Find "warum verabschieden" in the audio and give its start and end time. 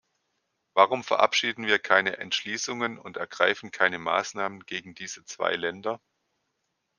0.73-1.67